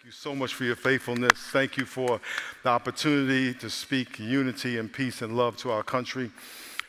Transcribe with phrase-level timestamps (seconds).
[0.00, 1.32] Thank you so much for your faithfulness.
[1.50, 2.22] Thank you for
[2.62, 6.30] the opportunity to speak unity and peace and love to our country.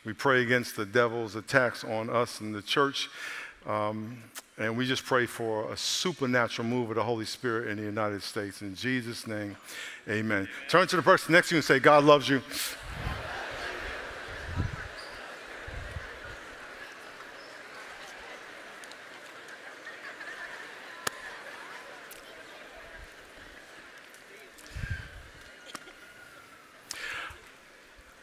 [0.05, 3.09] We pray against the devil's attacks on us and the church.
[3.65, 4.23] Um,
[4.57, 8.23] and we just pray for a supernatural move of the Holy Spirit in the United
[8.23, 8.61] States.
[8.61, 9.57] In Jesus' name,
[10.07, 10.47] amen.
[10.69, 12.41] Turn to the person next to you and say, God loves you.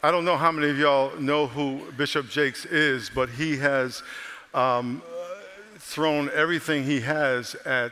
[0.09, 4.01] I don't know how many of y'all know who Bishop Jakes is, but he has
[4.55, 5.03] um,
[5.77, 7.91] thrown everything he has at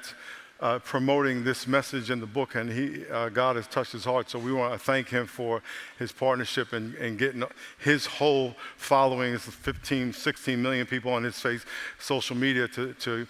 [0.59, 4.31] uh, promoting this message in the book, and he, uh, God has touched his heart.
[4.31, 5.61] So we want to thank him for
[5.99, 7.43] his partnership and, and getting
[7.77, 11.65] his whole following, is 15, 16 million people on his face,
[11.99, 13.27] social media to, to,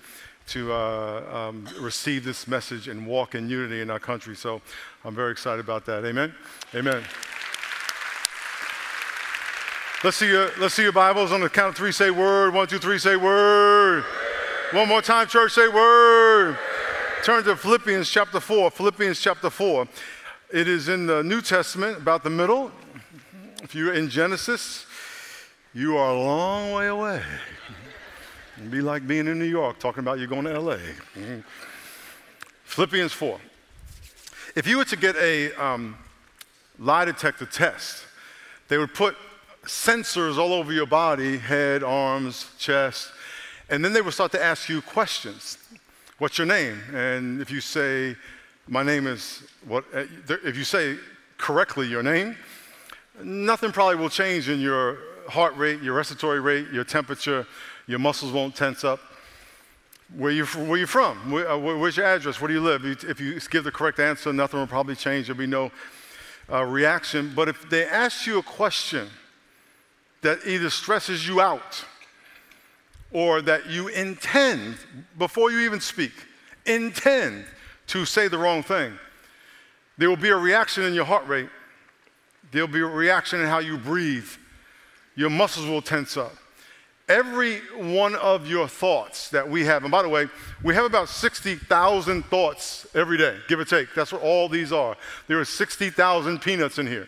[0.47, 4.33] to uh, um, receive this message and walk in unity in our country.
[4.33, 4.61] So
[5.03, 6.05] I'm very excited about that.
[6.05, 6.33] Amen.
[6.73, 7.03] Amen.
[10.03, 11.91] Let's see your, let's see your Bibles on the count of three.
[11.91, 12.53] Say word.
[12.53, 12.99] One, two, three.
[12.99, 14.03] Say word.
[14.71, 15.53] One more time, church.
[15.53, 16.55] Say word.
[17.23, 18.69] Turn to Philippians chapter four.
[18.69, 19.87] Philippians chapter four.
[20.53, 22.71] It is in the New Testament, about the middle.
[23.63, 24.85] If you're in Genesis,
[25.73, 27.23] you are a long way away.
[28.57, 30.75] It'd be like being in New York, talking about you going to LA.
[30.75, 31.39] Mm-hmm.
[32.65, 33.39] Philippians 4.
[34.55, 35.97] If you were to get a um,
[36.77, 38.03] lie detector test,
[38.67, 39.15] they would put
[39.67, 43.11] sensors all over your body head, arms, chest.
[43.69, 45.57] And then they will start to ask you questions.
[46.17, 46.79] What's your name?
[46.93, 48.15] And if you say,
[48.67, 50.05] My name is what, uh,
[50.43, 50.97] if you say
[51.37, 52.35] correctly your name,
[53.23, 54.97] nothing probably will change in your
[55.29, 57.45] heart rate, your respiratory rate, your temperature,
[57.85, 58.99] your muscles won't tense up.
[60.15, 61.31] Where you, where you from?
[61.31, 62.39] Where, uh, where's your address?
[62.39, 62.85] Where do you live?
[62.85, 65.27] If you give the correct answer, nothing will probably change.
[65.27, 65.71] There'll be no
[66.49, 67.33] uh, reaction.
[67.35, 69.09] But if they ask you a question,
[70.27, 71.85] that either stresses you out
[73.13, 74.75] or that you intend,
[75.17, 76.11] before you even speak,
[76.65, 77.45] intend
[77.87, 78.91] to say the wrong thing,
[79.97, 81.47] there will be a reaction in your heart rate.
[82.51, 84.27] There'll be a reaction in how you breathe.
[85.15, 86.35] Your muscles will tense up.
[87.07, 90.27] Every one of your thoughts that we have, and by the way,
[90.61, 93.95] we have about 60,000 thoughts every day, give or take.
[93.95, 94.97] That's what all these are.
[95.27, 97.07] There are 60,000 peanuts in here.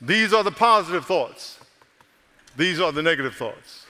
[0.00, 1.55] These are the positive thoughts.
[2.56, 3.86] These are the negative thoughts.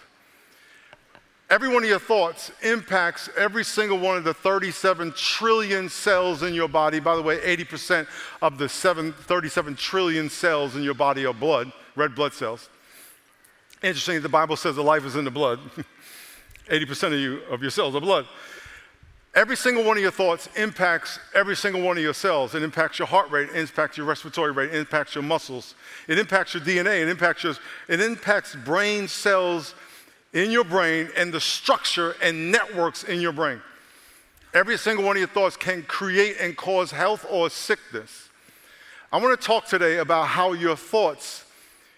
[1.48, 6.54] Every one of your thoughts impacts every single one of the 37 trillion cells in
[6.54, 6.98] your body.
[6.98, 8.08] By the way, 80%
[8.42, 12.68] of the 7, 37 trillion cells in your body are blood, red blood cells.
[13.80, 15.60] Interesting, the Bible says the life is in the blood.
[16.68, 18.26] 80% of you of your cells are blood.
[19.36, 22.54] Every single one of your thoughts impacts every single one of your cells.
[22.54, 25.74] It impacts your heart rate, it impacts your respiratory rate, it impacts your muscles,
[26.08, 27.52] it impacts your DNA, it impacts your,
[27.86, 29.74] it impacts brain cells
[30.32, 33.60] in your brain and the structure and networks in your brain.
[34.54, 38.30] Every single one of your thoughts can create and cause health or sickness.
[39.12, 41.44] I want to talk today about how your thoughts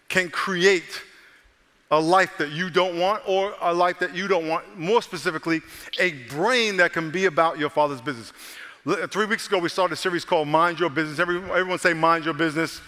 [0.08, 1.02] can create
[1.90, 4.78] a life that you don't want or a life that you don't want.
[4.78, 5.62] More specifically,
[5.98, 8.32] a brain that can be about your father's business.
[8.86, 11.18] Uh, three weeks ago, we started a series called Mind Your Business.
[11.18, 12.80] everyone say, Mind Your Business.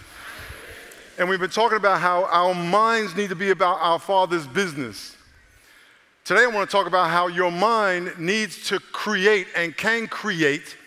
[1.17, 5.15] And we've been talking about how our minds need to be about our father's business.
[6.23, 10.77] Today, I want to talk about how your mind needs to create and can create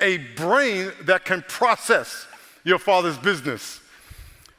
[0.00, 2.26] a brain that can process
[2.64, 3.81] your father's business.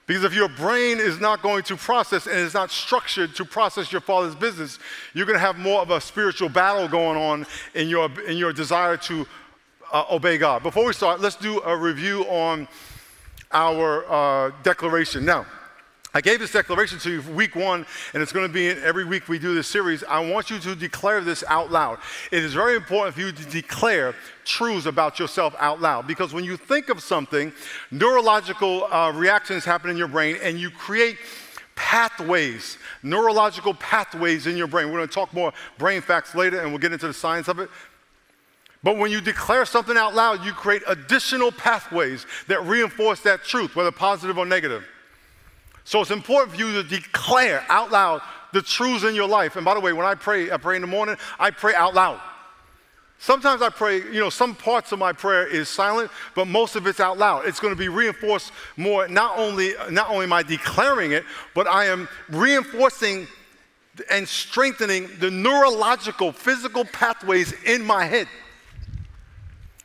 [0.06, 3.92] Because if your brain is not going to process and is not structured to process
[3.92, 4.78] your father's business,
[5.14, 8.52] you're going to have more of a spiritual battle going on in your, in your
[8.52, 9.26] desire to
[9.94, 10.62] uh, obey God.
[10.62, 12.68] Before we start, let's do a review on
[13.54, 15.24] our uh, declaration.
[15.24, 15.46] Now,
[16.16, 19.04] I gave this declaration to you week one, and it's going to be in every
[19.04, 20.04] week we do this series.
[20.04, 21.98] I want you to declare this out loud.
[22.32, 24.14] It is very important for you to declare
[24.46, 27.52] truths about yourself out loud because when you think of something,
[27.90, 31.18] neurological uh, reactions happen in your brain, and you create
[31.74, 34.92] pathways, neurological pathways in your brain.
[34.92, 37.58] We're going to talk more brain facts later, and we'll get into the science of
[37.58, 37.72] it.
[38.84, 43.76] But when you declare something out loud, you create additional pathways that reinforce that truth,
[43.76, 44.86] whether positive or negative.
[45.86, 48.22] So it's important for you to declare out loud
[48.54, 49.56] the truths in your life.
[49.56, 51.94] And by the way, when I pray, I pray in the morning, I pray out
[51.94, 52.20] loud.
[53.20, 56.86] Sometimes I pray, you know, some parts of my prayer is silent, but most of
[56.88, 57.46] it's out loud.
[57.46, 61.24] It's going to be reinforced more, not only, not only am I declaring it,
[61.56, 63.28] but I am reinforcing
[64.10, 68.28] and strengthening the neurological, physical pathways in my head.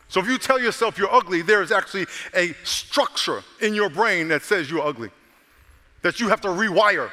[0.09, 4.29] So if you tell yourself you're ugly, there is actually a structure in your brain
[4.29, 5.11] that says you're ugly,
[6.03, 7.11] that you have to rewire.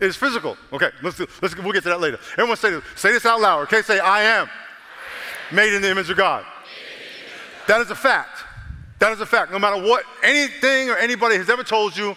[0.00, 0.56] It's physical.
[0.72, 2.18] Okay, let's, do, let's we'll get to that later.
[2.32, 2.84] Everyone say this.
[2.94, 3.62] Say this out loud.
[3.62, 4.48] Okay, say I am
[5.52, 6.44] made in the image of God.
[7.66, 8.44] That is a fact.
[8.98, 9.52] That is a fact.
[9.52, 12.16] No matter what anything or anybody has ever told you,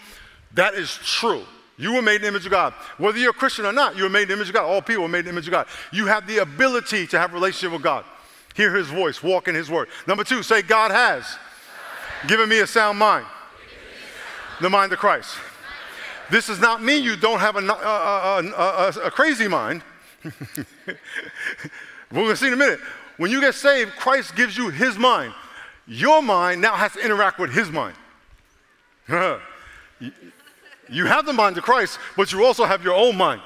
[0.54, 1.44] that is true.
[1.78, 2.74] You were made in the image of God.
[2.98, 4.66] Whether you're a Christian or not, you were made in the image of God.
[4.66, 5.68] All people were made in the image of God.
[5.92, 8.06] You have the ability to have a relationship with God,
[8.54, 9.88] hear His voice, walk in His word.
[10.06, 11.26] Number two, say, God has
[12.28, 13.26] given me a sound mind,
[14.62, 15.36] the mind of Christ.
[16.32, 19.50] This does not mean you don't have a, a, a, uh, uh, uh, a crazy
[19.50, 19.84] mind.
[20.24, 20.96] We're
[22.10, 22.80] going to see in a minute.
[23.18, 25.34] When you get saved, Christ gives you His mind.
[25.88, 27.96] Your mind now has to interact with His mind.
[30.90, 33.42] You have the mind of Christ, but you also have your own mind.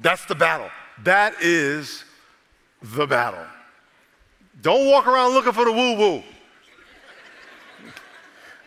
[0.00, 0.68] That's the battle.
[1.04, 2.02] That is
[2.82, 3.46] the battle.
[4.62, 6.24] Don't walk around looking for the woo woo.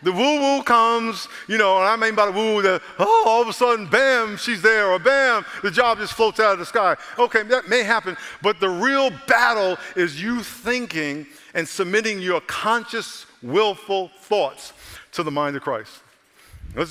[0.02, 3.24] The woo woo comes, you know, and I mean by the woo woo that, oh,
[3.26, 6.58] all of a sudden, bam, she's there, or bam, the job just floats out of
[6.58, 6.96] the sky.
[7.18, 13.26] Okay, that may happen, but the real battle is you thinking and submitting your conscious,
[13.42, 14.72] willful thoughts
[15.12, 16.00] to the mind of Christ.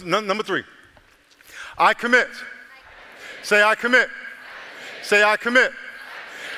[0.03, 0.63] number three.
[1.77, 2.27] I commit.
[3.41, 4.09] Say, I commit.
[5.01, 5.71] Say, I commit.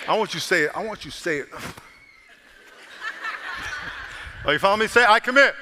[0.07, 0.71] I want you to say it.
[0.75, 1.47] I want you to say it.
[4.45, 4.87] Are you following me?
[4.87, 5.53] Say, I commit.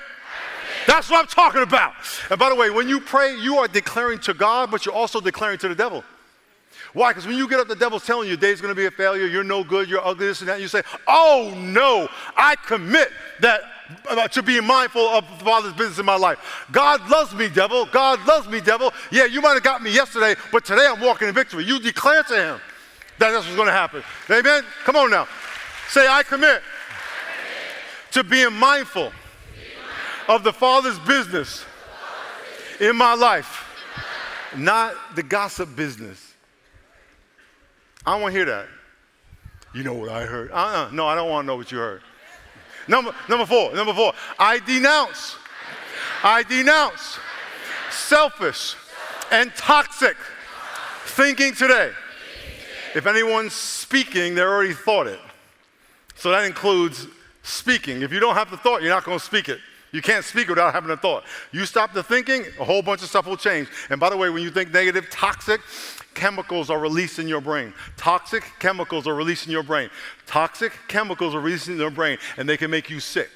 [0.89, 1.93] That's what I'm talking about.
[2.31, 5.21] And by the way, when you pray, you are declaring to God, but you're also
[5.21, 6.03] declaring to the devil.
[6.93, 7.11] Why?
[7.11, 9.27] Because when you get up, the devil's telling you day's going to be a failure,
[9.27, 10.59] you're no good, you're ugly, this and that.
[10.59, 13.61] You say, Oh no, I commit that
[14.09, 16.65] uh, to being mindful of the Father's business in my life.
[16.71, 17.85] God loves me, devil.
[17.85, 18.91] God loves me, devil.
[19.11, 21.65] Yeah, you might have got me yesterday, but today I'm walking in victory.
[21.65, 22.61] You declare to him
[23.19, 24.01] that that's what's going to happen.
[24.31, 24.63] Amen?
[24.85, 25.27] Come on now.
[25.89, 26.63] Say, I commit,
[28.09, 29.11] to being mindful
[30.29, 31.65] of the Father's business
[32.79, 33.65] in my life,
[34.55, 36.33] not the gossip business.
[38.05, 38.67] I don't want to hear that.
[39.73, 40.51] You know what I heard?
[40.51, 40.89] Uh-uh.
[40.93, 42.01] No, I don't want to know what you heard.
[42.87, 45.35] Number, number four, number four, I denounce,
[46.23, 47.19] I denounce
[47.91, 48.75] selfish
[49.31, 50.15] and toxic
[51.05, 51.91] thinking today.
[52.95, 55.19] If anyone's speaking, they already thought it.
[56.15, 57.07] So that includes
[57.41, 58.03] speaking.
[58.03, 59.59] If you don't have the thought, you're not going to speak it.
[59.91, 61.23] You can't speak without having a thought.
[61.51, 63.67] You stop the thinking, a whole bunch of stuff will change.
[63.89, 65.61] And by the way, when you think negative, toxic,
[66.13, 67.73] chemicals are released in your brain.
[67.97, 69.89] Toxic chemicals are released in your brain.
[70.27, 73.29] Toxic chemicals are released in your brain, and they can make you sick.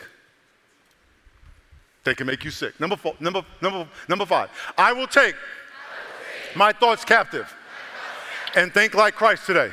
[2.03, 2.79] They can make you sick.
[2.79, 4.50] Number four, number, number, number five.
[4.77, 5.35] I will take,
[6.55, 7.51] my thoughts captive
[8.55, 9.71] and think like Christ today.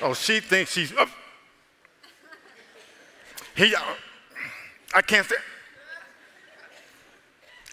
[0.00, 0.92] Oh, she thinks she's.
[0.92, 1.06] Uh,
[3.56, 3.80] he, uh,
[4.94, 5.34] I can't say.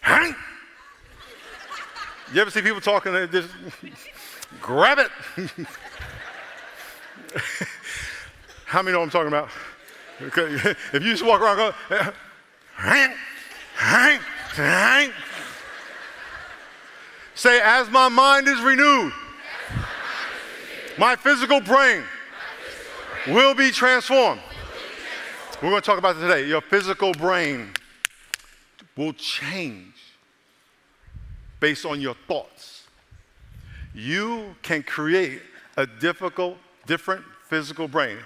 [0.02, 0.32] Huh?
[2.34, 3.48] You ever see people talking and just
[4.60, 5.10] grab it?
[8.66, 9.48] How many know what I'm talking about?
[10.20, 10.74] Okay.
[10.92, 11.72] If you just walk around going,
[12.74, 13.14] hang,
[13.74, 14.20] hang,
[14.54, 15.12] hang.
[17.34, 19.12] Say, as my mind is renewed,
[20.98, 22.02] my physical brain
[23.28, 24.40] will be transformed.
[25.62, 26.48] We're going to talk about today.
[26.48, 27.70] Your physical brain
[28.96, 29.94] will change
[31.60, 32.88] based on your thoughts.
[33.94, 35.40] You can create
[35.76, 38.18] a difficult, different physical brain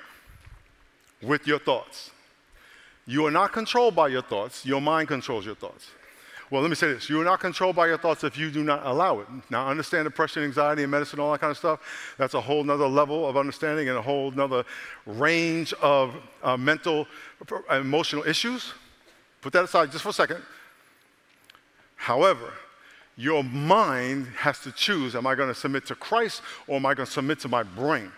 [1.21, 2.11] with your thoughts.
[3.05, 5.91] You are not controlled by your thoughts, your mind controls your thoughts.
[6.51, 7.11] Well, let me say this.
[7.11, 9.27] You are not controlled by your thoughts if you do not allow it.
[9.51, 11.81] Now, understand depression, anxiety, and medicine, all that kind of stuff.
[12.19, 14.65] That's a whole nother level of understanding and a whole nother
[15.07, 17.09] range of uh, mental,
[17.71, 18.75] emotional issues.
[19.41, 20.43] Put that aside just for a second.
[21.97, 22.53] However,
[23.17, 26.95] your mind has to choose am I going to submit to Christ or am I
[26.95, 28.13] going to submit to my brain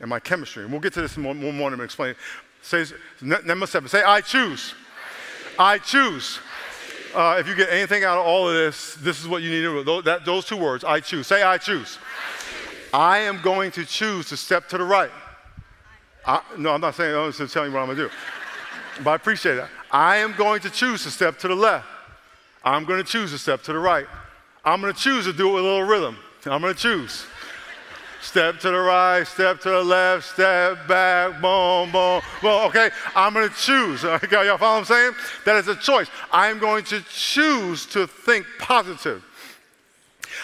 [0.00, 0.64] and my chemistry?
[0.64, 2.14] And we'll get to this one more morning and explain.
[2.62, 2.84] Say,
[3.20, 4.74] number seven, say, I choose.
[5.58, 6.40] I choose.
[7.14, 9.62] Uh, if you get anything out of all of this, this is what you need
[9.62, 10.00] to know.
[10.00, 11.26] That, those two words, I choose.
[11.26, 11.98] Say, I choose.
[11.98, 12.90] I, choose.
[12.92, 15.10] I am going to choose to step to the right.
[16.24, 18.10] I, no, I'm not saying, I'm just telling you what I'm going to do.
[19.02, 19.68] But I appreciate that.
[19.90, 21.86] I am going to choose to step to the left.
[22.62, 24.06] I'm going to choose to step to the right.
[24.64, 26.16] I'm going to choose to do it with a little rhythm.
[26.46, 27.24] I'm going to choose.
[28.22, 32.66] Step to the right, step to the left, step back, boom, boom, boom.
[32.68, 34.04] Okay, I'm to choose.
[34.04, 35.12] Okay, y'all follow what I'm saying?
[35.46, 36.08] That is a choice.
[36.30, 39.24] I'm going to choose to think positive.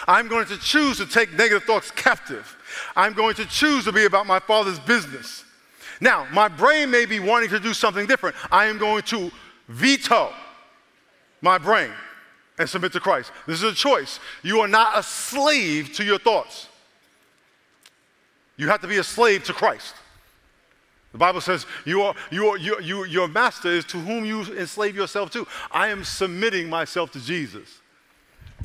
[0.07, 2.55] I'm going to choose to take negative thoughts captive.
[2.95, 5.45] I'm going to choose to be about my Father's business.
[6.01, 8.35] Now, my brain may be wanting to do something different.
[8.51, 9.31] I am going to
[9.67, 10.33] veto
[11.41, 11.91] my brain
[12.57, 13.31] and submit to Christ.
[13.45, 14.19] This is a choice.
[14.43, 16.67] You are not a slave to your thoughts.
[18.57, 19.95] You have to be a slave to Christ.
[21.11, 24.41] The Bible says you are, you are, you, you, your master is to whom you
[24.55, 25.47] enslave yourself to.
[25.71, 27.79] I am submitting myself to Jesus.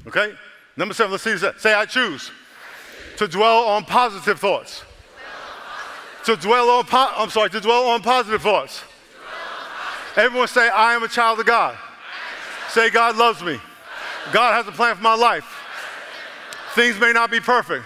[0.06, 0.32] Okay?
[0.76, 1.62] Number seven, let's see this.
[1.62, 2.30] Say, I choose
[3.18, 4.82] to dwell on positive thoughts.
[6.25, 8.82] To dwell on, po- I'm sorry, to dwell on positive thoughts.
[10.16, 11.76] Everyone say, I am a child of God.
[12.68, 13.61] Say, God loves me.
[14.32, 15.44] God has a plan for my life.
[16.75, 17.84] Things may not be perfect.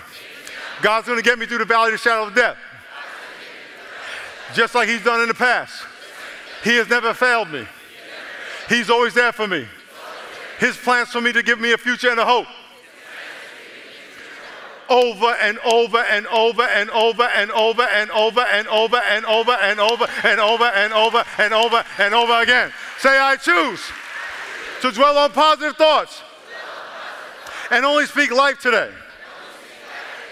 [0.82, 2.56] God's going to get me through the valley of the shadow of death.
[4.54, 5.82] Just like He's done in the past.
[6.62, 7.66] He has never failed me.
[8.68, 9.66] He's always there for me.
[10.58, 12.46] His plans for me to give me a future and a hope
[14.88, 19.52] over and over and over and over and over and over and over and over
[19.52, 22.72] and over and over and over and over and over again.
[22.98, 23.82] Say, I choose
[24.82, 26.22] to dwell on positive thoughts
[27.70, 28.90] and only speak life today.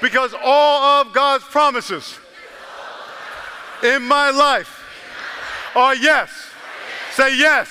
[0.05, 2.19] Because all of God's promises
[3.83, 4.85] in my life
[5.75, 6.31] are yes.
[7.13, 7.71] Say yes.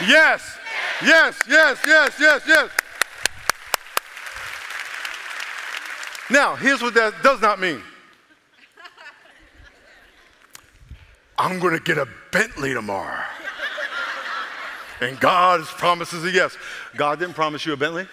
[0.00, 0.56] Yes.
[1.04, 2.70] Yes, yes, yes, yes, yes.
[6.30, 7.82] Now, here's what that does not mean.
[11.36, 13.24] I'm going to get a Bentley tomorrow.
[15.02, 16.56] and God's promises a yes.
[16.96, 18.08] God didn't promise you a Bentley.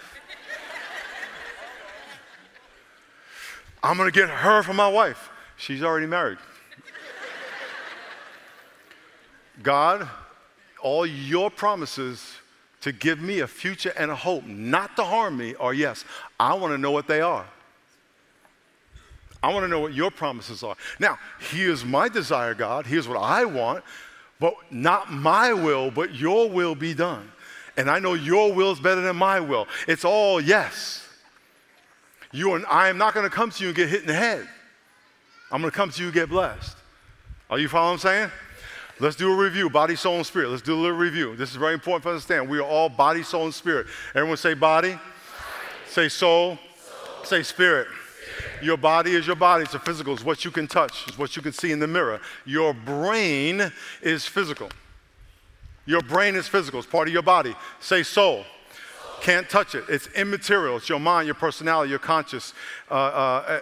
[3.86, 5.30] I'm going to get her for my wife.
[5.56, 6.38] She's already married.
[9.62, 10.08] God,
[10.82, 12.34] all your promises
[12.80, 16.04] to give me a future and a hope, not to harm me, are yes.
[16.38, 17.46] I want to know what they are.
[19.40, 20.74] I want to know what your promises are.
[20.98, 22.86] Now, here's my desire, God.
[22.86, 23.84] Here's what I want,
[24.40, 27.30] but not my will, but your will be done.
[27.76, 29.68] And I know your will is better than my will.
[29.86, 31.05] It's all yes.
[32.36, 34.12] You and I am not going to come to you and get hit in the
[34.12, 34.46] head.
[35.50, 36.76] I'm going to come to you and get blessed.
[37.48, 38.30] Are you following what I'm saying?
[39.00, 40.50] Let's do a review body, soul, and spirit.
[40.50, 41.34] Let's do a little review.
[41.34, 42.50] This is very important for us to understand.
[42.50, 43.86] We are all body, soul, and spirit.
[44.14, 45.00] Everyone say body, body.
[45.88, 47.24] say soul, soul.
[47.24, 47.88] say spirit.
[48.62, 49.64] Your body is your body.
[49.64, 50.12] It's a physical.
[50.12, 51.08] It's what you can touch.
[51.08, 52.20] It's what you can see in the mirror.
[52.44, 54.68] Your brain is physical.
[55.86, 56.80] Your brain is physical.
[56.80, 57.54] It's part of your body.
[57.80, 58.44] Say soul.
[59.20, 59.84] Can't touch it.
[59.88, 60.76] It's immaterial.
[60.76, 62.54] It's your mind, your personality, your conscious.
[62.90, 63.60] Uh, uh,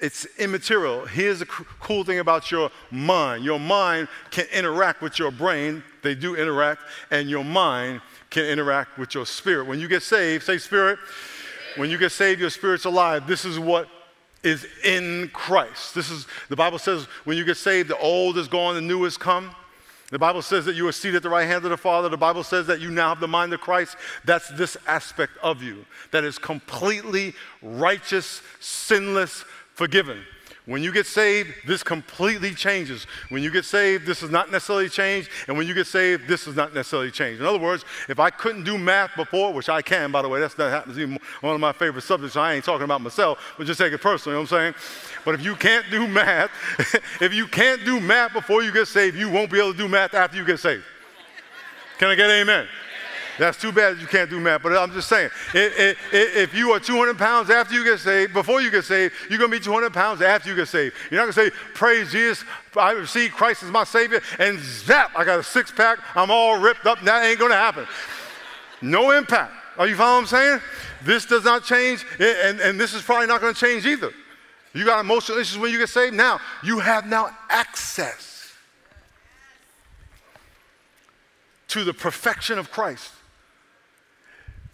[0.00, 1.04] it's immaterial.
[1.04, 6.14] Here's the cool thing about your mind your mind can interact with your brain, they
[6.14, 9.66] do interact, and your mind can interact with your spirit.
[9.66, 10.98] When you get saved, say spirit.
[11.76, 13.26] When you get saved, your spirit's alive.
[13.26, 13.88] This is what
[14.42, 15.94] is in Christ.
[15.94, 19.02] This is the Bible says when you get saved, the old is gone, the new
[19.04, 19.54] has come.
[20.10, 22.08] The Bible says that you are seated at the right hand of the Father.
[22.08, 23.96] The Bible says that you now have the mind of Christ.
[24.24, 30.24] That's this aspect of you that is completely righteous, sinless, forgiven.
[30.66, 33.06] When you get saved, this completely changes.
[33.30, 35.30] When you get saved, this is not necessarily changed.
[35.48, 37.40] And when you get saved, this is not necessarily changed.
[37.40, 40.38] In other words, if I couldn't do math before, which I can, by the way,
[40.38, 42.34] that's not happens be one of my favorite subjects.
[42.34, 44.74] So I ain't talking about myself, but just take it personally, you know what I'm
[44.74, 45.20] saying?
[45.24, 46.50] But if you can't do math,
[47.20, 49.88] if you can't do math before you get saved, you won't be able to do
[49.88, 50.84] math after you get saved.
[51.98, 52.66] Can I get amen?
[53.40, 56.78] That's too bad that you can't do math, but I'm just saying, if you are
[56.78, 59.94] 200 pounds after you get saved, before you get saved, you're going to be 200
[59.94, 60.94] pounds after you get saved.
[61.10, 62.44] You're not going to say, Praise Jesus,
[62.76, 66.60] I received Christ as my Savior, and zap, I got a six pack, I'm all
[66.60, 67.00] ripped up.
[67.00, 67.86] That ain't going to happen.
[68.82, 69.54] No impact.
[69.78, 70.60] Are you following what I'm saying?
[71.02, 74.12] This does not change, and, and this is probably not going to change either.
[74.74, 76.14] You got emotional issues when you get saved.
[76.14, 78.52] Now, you have now access
[81.68, 83.12] to the perfection of Christ.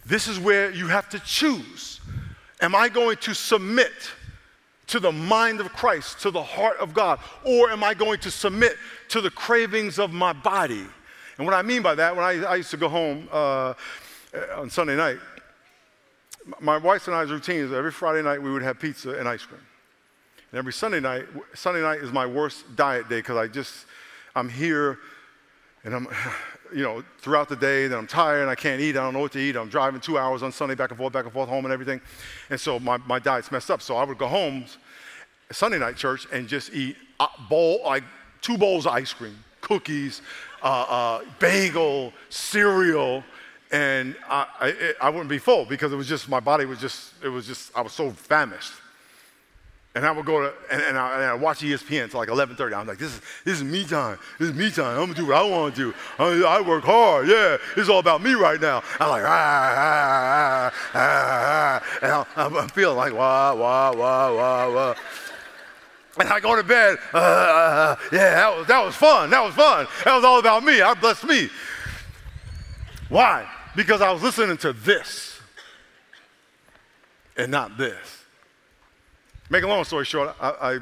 [0.07, 1.99] This is where you have to choose.
[2.61, 3.91] Am I going to submit
[4.87, 8.31] to the mind of Christ, to the heart of God, or am I going to
[8.31, 8.77] submit
[9.09, 10.85] to the cravings of my body?
[11.37, 13.73] And what I mean by that, when I, I used to go home uh,
[14.55, 15.17] on Sunday night,
[16.61, 19.43] my wife and I's routine is every Friday night we would have pizza and ice
[19.43, 19.61] cream.
[20.51, 23.85] And every Sunday night, Sunday night is my worst diet day because I just,
[24.33, 24.99] I'm here
[25.83, 26.07] and I'm,
[26.73, 28.97] you know, throughout the day that I'm tired and I can't eat.
[28.97, 29.55] I don't know what to eat.
[29.55, 32.01] I'm driving two hours on Sunday back and forth, back and forth home and everything.
[32.49, 33.81] And so my, my diet's messed up.
[33.81, 34.65] So I would go home
[35.51, 38.03] Sunday night church and just eat a bowl, like
[38.41, 40.21] two bowls of ice cream, cookies,
[40.63, 43.23] uh, uh, bagel, cereal,
[43.71, 47.13] and I, I, I wouldn't be full because it was just, my body was just,
[47.23, 48.73] it was just, I was so famished.
[49.97, 52.77] And I would go to, and, and, I, and I watch ESPN until like 11.30.
[52.77, 54.19] I'm like, this is, this is me time.
[54.37, 54.99] This is me time.
[54.99, 55.91] I'm gonna do what I wanna do.
[56.19, 57.57] I, I work hard, yeah.
[57.75, 58.83] It's all about me right now.
[58.99, 62.25] I'm like, ah, ah, ah, ah, ah.
[62.35, 64.95] And I'm, I'm feeling like, wah, wah, wah, wah, wah.
[66.19, 69.31] And I go to bed, uh, uh, yeah, that was, that was fun.
[69.31, 69.87] That was fun.
[70.05, 70.79] That was all about me.
[70.79, 71.49] I blessed me.
[73.09, 73.49] Why?
[73.75, 75.39] Because I was listening to this
[77.35, 78.16] and not this.
[79.49, 80.79] Make a long story short, I, I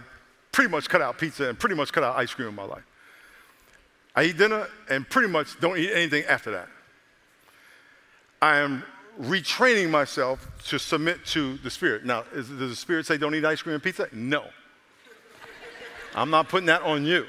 [0.51, 2.83] pretty much cut out pizza and pretty much cut out ice cream in my life.
[4.15, 6.69] I eat dinner and pretty much don't eat anything after that.
[8.41, 8.83] I am
[9.19, 12.05] retraining myself to submit to the Spirit.
[12.05, 14.07] Now, is, does the Spirit say don't eat ice cream and pizza?
[14.11, 14.45] No.
[16.15, 17.25] I'm not putting that on you.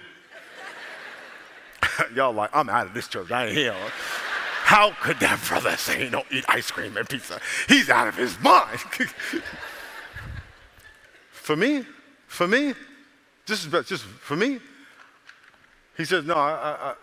[2.14, 3.30] Y'all like, I'm out of this church.
[3.30, 3.74] I ain't here.
[4.62, 7.40] How could that brother say he don't eat ice cream and pizza?
[7.68, 8.80] He's out of his mind.
[11.46, 11.84] for me,
[12.26, 12.74] for me,
[13.46, 14.58] this just, just for me,
[15.96, 16.94] he says, no, I,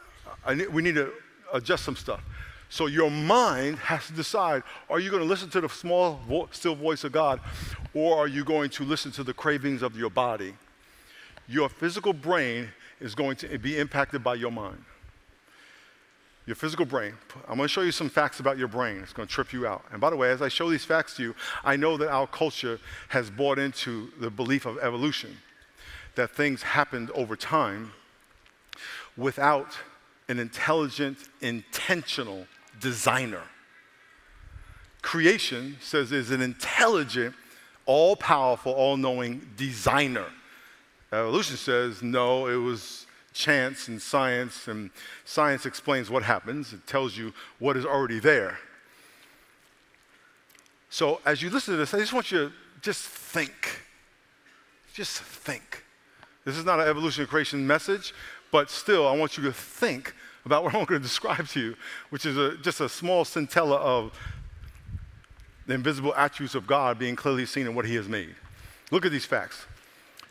[0.45, 1.13] I, I, we need to
[1.53, 2.21] adjust some stuff.
[2.67, 6.49] So your mind has to decide, are you going to listen to the small, vo-
[6.51, 7.39] still voice of God,
[7.93, 10.53] or are you going to listen to the cravings of your body?
[11.47, 12.67] Your physical brain
[12.99, 14.83] is going to be impacted by your mind
[16.45, 17.13] your physical brain.
[17.47, 18.97] I'm going to show you some facts about your brain.
[18.97, 19.83] It's going to trip you out.
[19.91, 22.27] And by the way, as I show these facts to you, I know that our
[22.27, 25.37] culture has bought into the belief of evolution,
[26.15, 27.91] that things happened over time
[29.15, 29.77] without
[30.27, 32.45] an intelligent, intentional
[32.79, 33.43] designer.
[35.01, 37.35] Creation says is an intelligent,
[37.85, 40.25] all powerful, all knowing designer.
[41.11, 44.91] Evolution says no, it was chance and science, and
[45.25, 48.57] science explains what happens, it tells you what is already there.
[50.89, 53.81] So as you listen to this, I just want you to just think.
[54.93, 55.83] Just think.
[56.45, 58.13] This is not an evolution creation message,
[58.51, 60.13] but still, I want you to think
[60.45, 61.75] about what I'm going to describe to you,
[62.09, 64.17] which is a, just a small scintilla of
[65.65, 68.35] the invisible attributes of God being clearly seen in what He has made.
[68.91, 69.65] Look at these facts.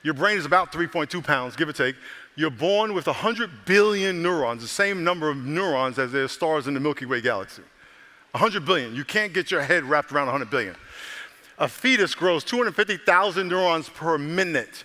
[0.03, 1.96] Your brain is about 3.2 pounds, give or take.
[2.35, 6.66] You're born with 100 billion neurons, the same number of neurons as there are stars
[6.66, 7.62] in the Milky Way galaxy.
[8.33, 8.95] 100 billion.
[8.95, 10.75] You can't get your head wrapped around 100 billion.
[11.59, 14.85] A fetus grows 250,000 neurons per minute.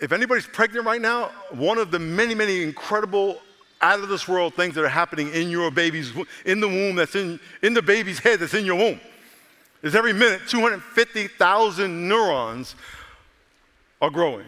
[0.00, 3.40] If anybody's pregnant right now, one of the many, many incredible
[3.80, 6.12] out of this world things that are happening in your baby's
[6.44, 9.00] in the womb that's in in the baby's head that's in your womb
[9.82, 12.76] is every minute 250,000 neurons
[14.00, 14.46] are growing.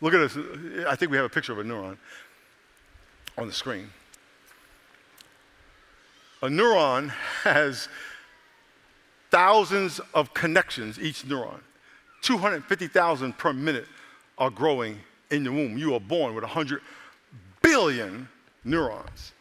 [0.00, 0.86] Look at this.
[0.86, 1.96] I think we have a picture of a neuron
[3.36, 3.90] on the screen.
[6.42, 7.10] A neuron
[7.42, 7.88] has
[9.30, 11.60] thousands of connections, each neuron.
[12.22, 13.86] 250,000 per minute
[14.38, 14.98] are growing
[15.30, 15.76] in the womb.
[15.76, 16.80] You are born with 100
[17.62, 18.28] billion
[18.64, 19.32] neurons.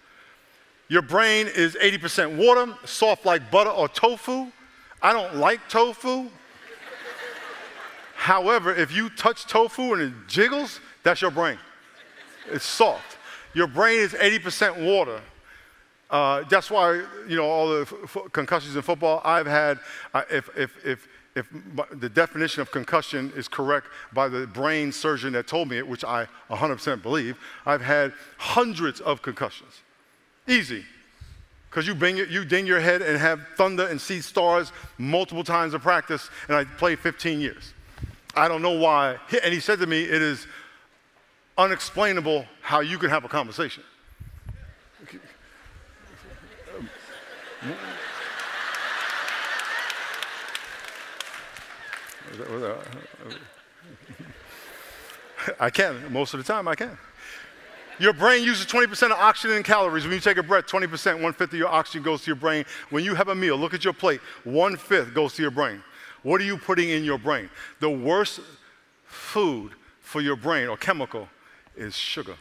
[0.89, 4.51] Your brain is 80% water, soft like butter or tofu.
[5.01, 6.29] I don't like tofu.
[8.27, 11.57] However, if you touch tofu and it jiggles, that's your brain.
[12.51, 13.15] It's soft.
[13.53, 15.21] Your brain is 80% water.
[16.09, 16.95] Uh, that's why,
[17.29, 19.79] you know, all the f- concussions in football, I've had,
[20.13, 21.47] uh, if, if, if, if
[21.93, 26.03] the definition of concussion is correct by the brain surgeon that told me it, which
[26.03, 29.71] I 100% believe, I've had hundreds of concussions.
[30.49, 30.83] Easy.
[31.69, 31.93] Because you,
[32.25, 36.57] you ding your head and have thunder and see stars multiple times in practice, and
[36.57, 37.73] I played 15 years.
[38.37, 39.17] I don't know why.
[39.43, 40.47] And he said to me, It is
[41.57, 43.83] unexplainable how you can have a conversation.
[55.59, 56.13] I can.
[56.13, 56.97] Most of the time, I can.
[57.99, 60.03] Your brain uses 20% of oxygen and calories.
[60.03, 62.63] When you take a breath, 20%, one fifth of your oxygen goes to your brain.
[62.91, 65.81] When you have a meal, look at your plate, one fifth goes to your brain.
[66.23, 67.49] What are you putting in your brain?
[67.79, 68.39] The worst
[69.05, 71.27] food for your brain or chemical
[71.75, 72.35] is sugar.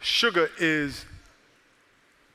[0.00, 1.04] Sugar is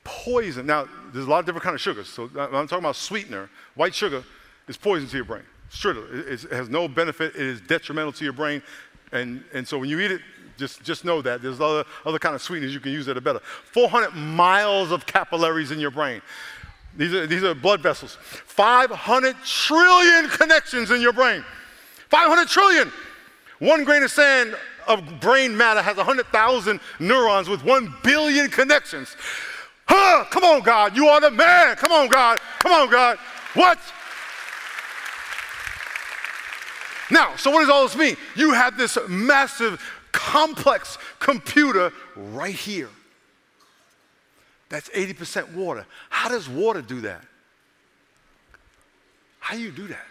[0.04, 0.66] poison.
[0.66, 2.08] Now, there's a lot of different kinds of sugars.
[2.08, 3.50] So I'm talking about sweetener.
[3.74, 4.24] White sugar
[4.68, 5.42] is poison to your brain.
[5.70, 7.34] Sugar it, it has no benefit.
[7.34, 8.62] It is detrimental to your brain.
[9.12, 10.20] And, and so when you eat it,
[10.56, 11.42] just, just know that.
[11.42, 13.40] There's other, other kind of sweeteners you can use that are better.
[13.40, 16.22] 400 miles of capillaries in your brain.
[16.96, 18.16] These are, these are blood vessels.
[18.20, 21.44] 500 trillion connections in your brain.
[22.08, 22.92] 500 trillion.
[23.58, 24.56] One grain of sand
[24.86, 29.16] of brain matter has 100,000 neurons with 1 billion connections.
[29.86, 30.96] Huh, come on, God.
[30.96, 31.76] You are the man.
[31.76, 32.38] Come on, God.
[32.58, 33.18] Come on, God.
[33.54, 33.78] What?
[37.10, 38.16] Now, so what does all this mean?
[38.34, 39.80] You have this massive,
[40.12, 42.88] complex computer right here.
[44.68, 45.86] That's 80% water.
[46.10, 47.22] How does water do that?
[49.38, 50.06] How do you do that?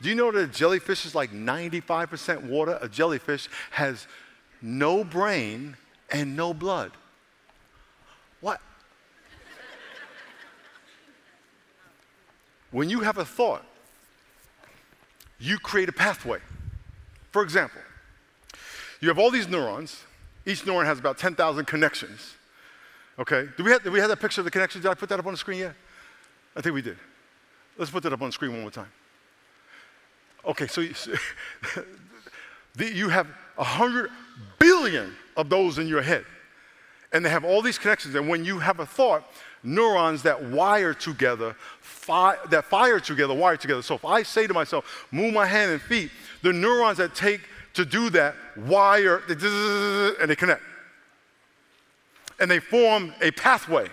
[0.00, 2.78] Do you know that a jellyfish is like 95% water?
[2.80, 4.06] A jellyfish has
[4.62, 5.76] no brain
[6.10, 6.92] and no blood.
[8.40, 8.60] What?
[12.70, 13.64] when you have a thought,
[15.38, 16.38] you create a pathway.
[17.32, 17.80] For example,
[19.00, 20.02] you have all these neurons.
[20.46, 22.34] Each neuron has about 10,000 connections.
[23.18, 23.48] Okay?
[23.56, 24.82] Do we, have, do we have that picture of the connections?
[24.82, 25.74] Did I put that up on the screen yet?
[26.56, 26.96] I think we did.
[27.78, 28.90] Let's put that up on the screen one more time.
[30.44, 30.94] Okay, so you,
[32.78, 34.10] you have 100
[34.58, 36.24] billion of those in your head.
[37.12, 38.14] And they have all these connections.
[38.14, 39.24] And when you have a thought,
[39.62, 43.82] neurons that wire together, fi- that fire together, wire together.
[43.82, 46.10] So if I say to myself, move my hand and feet,
[46.42, 47.40] the neurons that take
[47.74, 50.62] to do that wire, and they connect.
[52.40, 53.88] And they form a pathway.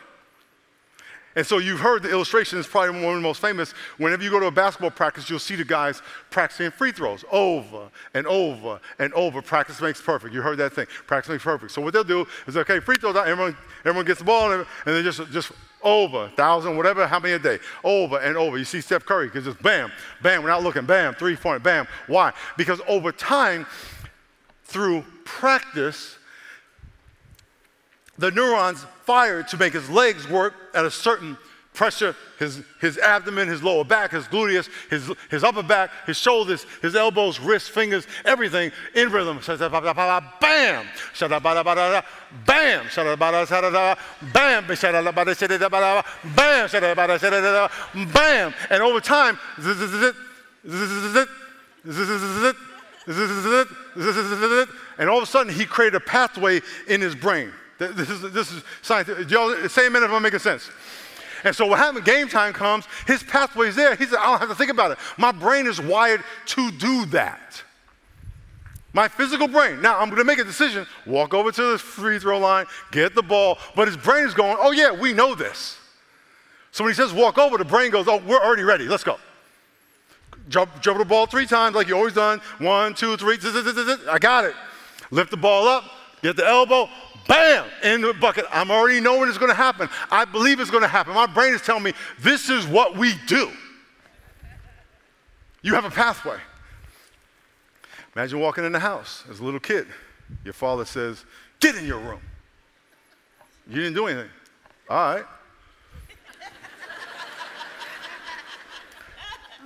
[1.35, 3.71] And so you've heard the illustration, it's probably one of the most famous.
[3.97, 7.89] Whenever you go to a basketball practice, you'll see the guys practicing free throws over
[8.13, 9.41] and over and over.
[9.41, 10.33] Practice makes perfect.
[10.33, 10.87] You heard that thing.
[11.07, 11.71] Practice makes perfect.
[11.71, 14.95] So what they'll do is, okay, free throws everyone, everyone gets the ball, and, and
[14.95, 18.57] they just, just over, thousand, whatever, how many a day, over and over.
[18.57, 19.89] You see Steph Curry, because just bam,
[20.21, 21.87] bam, without looking, bam, three point, bam.
[22.07, 22.33] Why?
[22.57, 23.65] Because over time,
[24.65, 26.17] through practice,
[28.21, 31.37] the neurons fired to make his legs work at a certain
[31.73, 36.65] pressure, his, his abdomen, his lower back, his gluteus, his, his upper back, his shoulders,
[36.81, 39.39] his elbows, wrists, fingers, everything in rhythm.
[39.41, 39.65] Bam!
[40.39, 40.85] Bam!
[42.45, 42.85] Bam!
[44.33, 44.61] Bam!
[48.13, 48.53] Bam!
[48.69, 49.39] And over time,
[54.97, 57.51] and all of a sudden he created a pathway in his brain.
[57.81, 59.29] This is, this is scientific.
[59.31, 60.69] Y'all, say amen if I'm making sense.
[61.43, 63.95] And so what happened, game time comes, his pathway's there.
[63.95, 64.99] He said, I don't have to think about it.
[65.17, 67.63] My brain is wired to do that.
[68.93, 69.81] My physical brain.
[69.81, 73.23] Now I'm to make a decision, walk over to the free throw line, get the
[73.23, 75.79] ball, but his brain is going, oh yeah, we know this.
[76.71, 78.87] So when he says walk over, the brain goes, oh, we're already ready.
[78.87, 79.17] Let's go.
[80.49, 82.39] Jump, jump the ball three times like you always done.
[82.59, 83.37] One, two, three.
[84.09, 84.53] I got it.
[85.09, 85.85] Lift the ball up,
[86.21, 86.89] get the elbow,
[87.31, 88.45] bam, in the bucket.
[88.51, 89.89] I'm already knowing it's going to happen.
[90.11, 91.13] I believe it's going to happen.
[91.13, 93.49] My brain is telling me this is what we do.
[95.61, 96.39] You have a pathway.
[98.15, 99.87] Imagine walking in the house as a little kid.
[100.43, 101.23] Your father says,
[101.59, 102.21] Get in your room.
[103.69, 104.29] You didn't do anything.
[104.89, 105.25] All right.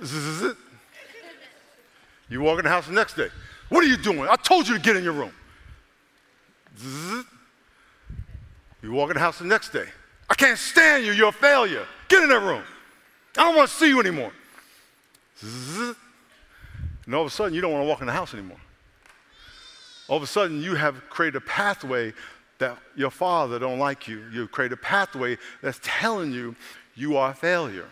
[0.00, 0.56] this is it.
[2.28, 3.28] You walk in the house the next day.
[3.68, 4.28] What are you doing?
[4.28, 5.32] I told you to get in your room.
[8.85, 9.86] You walk in the house the next day.
[10.28, 11.12] I can't stand you.
[11.12, 11.86] You're a failure.
[12.08, 12.62] Get in that room.
[13.36, 14.32] I don't want to see you anymore.
[15.42, 18.58] And all of a sudden, you don't want to walk in the house anymore.
[20.08, 22.12] All of a sudden, you have created a pathway
[22.58, 24.24] that your father don't like you.
[24.32, 26.56] You've created a pathway that's telling you
[26.94, 27.88] you are a failure.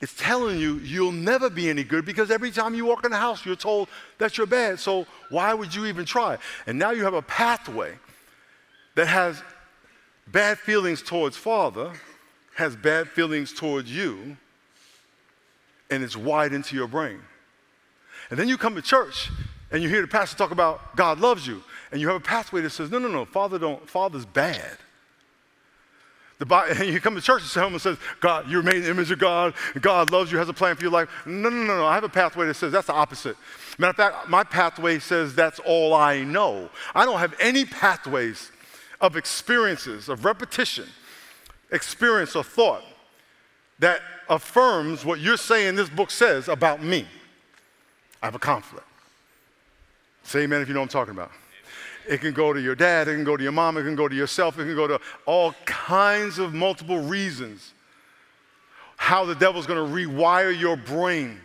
[0.00, 3.16] It's telling you you'll never be any good because every time you walk in the
[3.16, 4.78] house, you're told that you're bad.
[4.78, 6.38] So why would you even try?
[6.66, 7.94] And now you have a pathway
[8.94, 9.42] that has
[10.26, 11.92] bad feelings towards Father,
[12.54, 14.36] has bad feelings towards you,
[15.90, 17.20] and it's wired into your brain.
[18.30, 19.30] And then you come to church
[19.70, 22.60] and you hear the pastor talk about God loves you, and you have a pathway
[22.62, 24.78] that says, no, no, no, Father don't, Father's bad.
[26.38, 28.90] The Bible, and you come to church and someone says, God, you're made in the
[28.90, 31.08] image of God, God loves you, has a plan for your life.
[31.24, 31.86] No, no, no, no.
[31.86, 33.36] I have a pathway that says that's the opposite.
[33.78, 36.70] Matter of fact, my pathway says that's all I know.
[36.94, 38.50] I don't have any pathways
[39.00, 40.86] of experiences, of repetition,
[41.70, 42.84] experience or thought
[43.78, 47.06] that affirms what you're saying this book says about me.
[48.22, 48.86] I have a conflict.
[50.22, 51.30] Say amen if you know what I'm talking about.
[52.08, 54.08] It can go to your dad, it can go to your mom, it can go
[54.08, 57.74] to yourself, it can go to all kinds of multiple reasons.
[58.96, 61.40] How the devil's gonna rewire your brain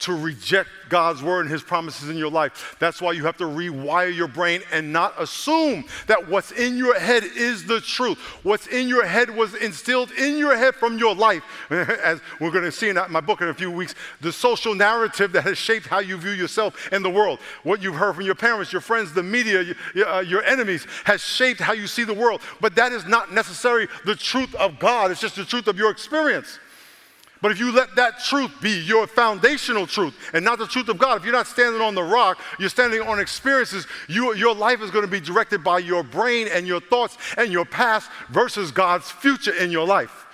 [0.00, 2.76] to reject God's word and his promises in your life.
[2.78, 6.98] That's why you have to rewire your brain and not assume that what's in your
[6.98, 8.18] head is the truth.
[8.42, 11.42] What's in your head was instilled in your head from your life.
[11.70, 15.32] As we're going to see in my book in a few weeks, the social narrative
[15.32, 17.38] that has shaped how you view yourself and the world.
[17.62, 21.22] What you've heard from your parents, your friends, the media, your, uh, your enemies has
[21.22, 22.40] shaped how you see the world.
[22.60, 25.90] But that is not necessarily the truth of God, it's just the truth of your
[25.90, 26.58] experience.
[27.44, 30.96] But if you let that truth be your foundational truth and not the truth of
[30.96, 34.80] God, if you're not standing on the rock, you're standing on experiences, you, your life
[34.80, 38.70] is going to be directed by your brain and your thoughts and your past versus
[38.70, 40.24] God's future in your life.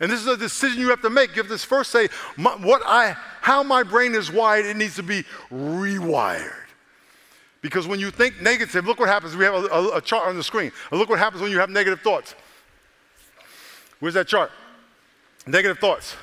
[0.00, 1.34] And this is a decision you have to make.
[1.34, 5.02] You have to first say, what I, how my brain is wired, it needs to
[5.02, 6.66] be rewired.
[7.62, 9.34] Because when you think negative, look what happens.
[9.34, 10.72] We have a, a, a chart on the screen.
[10.92, 12.34] look what happens when you have negative thoughts.
[13.98, 14.50] Where's that chart?
[15.46, 16.16] Negative thoughts.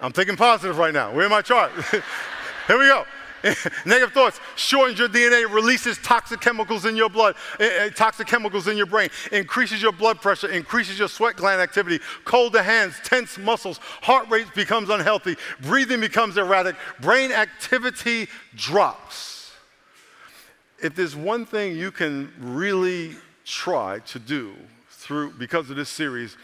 [0.00, 1.12] I'm thinking positive right now.
[1.12, 1.72] Where's my chart?
[2.66, 3.04] Here we go.
[3.86, 8.76] Negative thoughts shortens your DNA, releases toxic chemicals in your blood, uh, toxic chemicals in
[8.76, 13.78] your brain, increases your blood pressure, increases your sweat gland activity, colder hands, tense muscles,
[13.78, 19.52] heart rate becomes unhealthy, breathing becomes erratic, brain activity drops.
[20.82, 24.54] If there's one thing you can really try to do
[24.90, 26.36] through because of this series,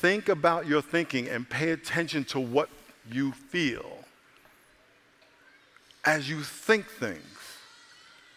[0.00, 2.70] think about your thinking and pay attention to what
[3.12, 3.98] you feel
[6.04, 7.20] as you think things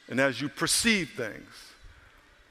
[0.09, 1.47] and as you perceive things.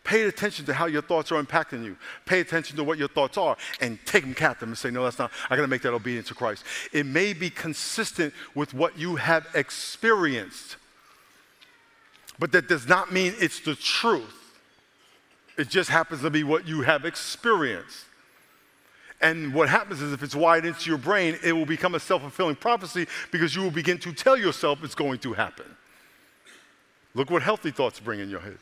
[0.02, 1.96] Pay attention to how your thoughts are impacting you.
[2.24, 5.18] Pay attention to what your thoughts are and take them captive and say, No, that's
[5.18, 6.64] not, I gotta make that obedient to Christ.
[6.92, 10.76] It may be consistent with what you have experienced,
[12.38, 14.38] but that does not mean it's the truth.
[15.58, 18.06] It just happens to be what you have experienced.
[19.22, 22.22] And what happens is if it's wired into your brain, it will become a self
[22.22, 25.66] fulfilling prophecy because you will begin to tell yourself it's going to happen.
[27.14, 28.58] Look what healthy thoughts bring in your head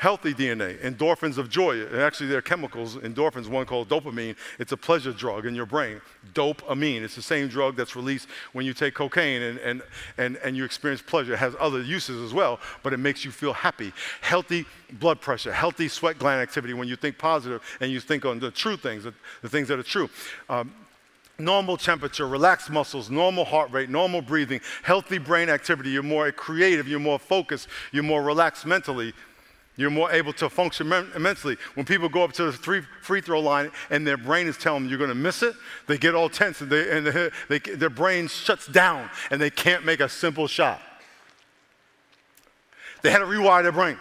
[0.00, 1.84] healthy DNA, endorphins of joy.
[1.94, 4.34] Actually, there are chemicals, endorphins, one called dopamine.
[4.58, 6.00] It's a pleasure drug in your brain.
[6.32, 7.02] Dopamine.
[7.02, 9.82] It's the same drug that's released when you take cocaine and, and,
[10.16, 11.34] and, and you experience pleasure.
[11.34, 13.92] It has other uses as well, but it makes you feel happy.
[14.22, 18.38] Healthy blood pressure, healthy sweat gland activity when you think positive and you think on
[18.38, 20.08] the true things, the, the things that are true.
[20.48, 20.72] Um,
[21.40, 25.90] normal temperature, relaxed muscles, normal heart rate, normal breathing, healthy brain activity.
[25.90, 29.12] You're more creative, you're more focused, you're more relaxed mentally.
[29.80, 31.56] You're more able to function immensely.
[31.72, 34.82] When people go up to the three free throw line and their brain is telling
[34.82, 35.54] them you're going to miss it,
[35.86, 39.48] they get all tense and, they, and they, they, their brain shuts down and they
[39.48, 40.82] can't make a simple shot.
[43.00, 43.96] They had to rewire their brain.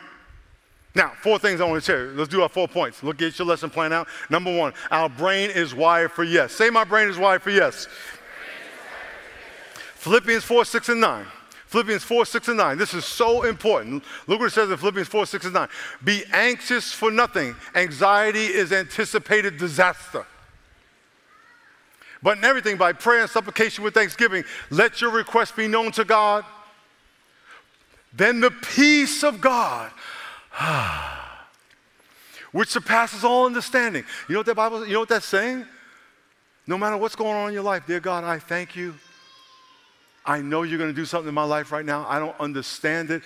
[0.96, 2.08] Now, four things I want to share.
[2.08, 3.02] Let's do our four points.
[3.02, 4.10] Look, get your lesson plan out.
[4.30, 6.52] Number one, our brain is wired for yes.
[6.52, 7.88] Say, my brain is wired for yes.
[9.96, 11.26] Philippians 4, 6, and 9.
[11.70, 12.78] Philippians 4, 6, and 9.
[12.80, 14.04] This is so important.
[14.26, 15.68] Look what it says in Philippians 4, 6, and 9.
[16.04, 17.56] Be anxious for nothing.
[17.76, 20.26] Anxiety is anticipated disaster.
[22.24, 26.04] But in everything, by prayer and supplication with thanksgiving, let your requests be known to
[26.04, 26.44] God.
[28.14, 29.92] Then the peace of God,
[32.52, 34.04] which surpasses all understanding.
[34.28, 35.68] You know what that Bible, you know what that's saying?
[36.66, 38.96] No matter what's going on in your life, dear God, I thank you
[40.30, 42.06] I know you're going to do something in my life right now.
[42.08, 43.24] I don't understand it.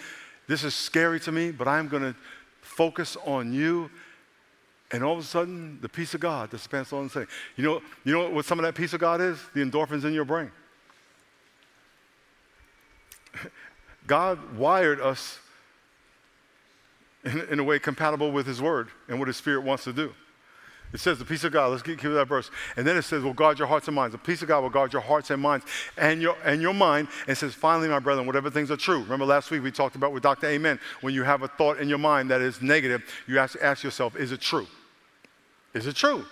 [0.47, 2.15] This is scary to me, but I'm going to
[2.61, 3.91] focus on you.
[4.89, 7.29] And all of a sudden, the peace of God that spans all understanding.
[7.57, 9.37] You know, you know what some of that peace of God is?
[9.53, 10.49] The endorphins in your brain.
[14.07, 15.39] God wired us
[17.25, 20.13] in, in, a way compatible with His Word and what His Spirit wants to do.
[20.93, 21.71] It says the peace of God.
[21.71, 22.51] Let's get, to that verse.
[22.77, 24.69] And then it says, "Will guard your hearts and minds." The peace of God will
[24.69, 25.65] guard your hearts and minds
[25.97, 27.07] and your and your mind.
[27.27, 30.13] And says, "Finally, my brethren, whatever things are true." Remember last week we talked about
[30.13, 30.47] with Dr.
[30.47, 30.79] Amen.
[31.01, 33.83] When you have a thought in your mind that is negative, you have to ask
[33.83, 34.67] yourself, "Is it true?
[35.73, 36.25] Is it true?"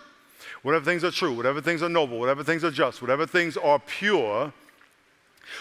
[0.61, 3.79] Whatever things are true, whatever things are noble, whatever things are just, whatever things are
[3.79, 4.53] pure,